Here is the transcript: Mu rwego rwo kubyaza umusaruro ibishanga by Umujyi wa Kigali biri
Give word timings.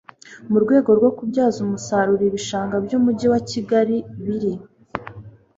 Mu 0.51 0.57
rwego 0.63 0.89
rwo 0.99 1.09
kubyaza 1.17 1.57
umusaruro 1.65 2.23
ibishanga 2.29 2.75
by 2.85 2.91
Umujyi 2.97 3.27
wa 3.33 3.41
Kigali 3.49 3.95
biri 4.25 4.53